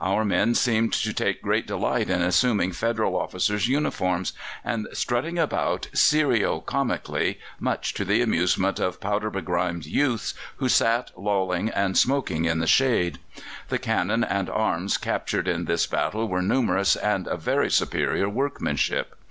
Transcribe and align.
Our 0.00 0.24
men 0.24 0.54
seemed 0.54 0.94
to 0.94 1.12
take 1.12 1.42
great 1.42 1.66
delight 1.66 2.08
in 2.08 2.22
assuming 2.22 2.72
Federal 2.72 3.18
officers' 3.18 3.68
uniforms, 3.68 4.32
and 4.64 4.88
strutted 4.94 5.36
about 5.36 5.88
serio 5.92 6.60
comically, 6.60 7.38
much 7.60 7.92
to 7.92 8.04
the 8.06 8.22
amusement 8.22 8.80
of 8.80 8.98
powder 8.98 9.28
begrimed 9.30 9.84
youths 9.84 10.32
who 10.56 10.70
sat 10.70 11.10
lolling 11.18 11.68
and 11.68 11.98
smoking 11.98 12.46
in 12.46 12.60
the 12.60 12.66
shade. 12.66 13.18
The 13.68 13.78
cannon 13.78 14.24
and 14.24 14.48
arms 14.48 14.96
captured 14.96 15.46
in 15.46 15.66
this 15.66 15.86
battle 15.86 16.28
were 16.28 16.40
numerous 16.40 16.96
and 16.96 17.28
of 17.28 17.42
very 17.42 17.70
superior 17.70 18.30
workmanship. 18.30 19.14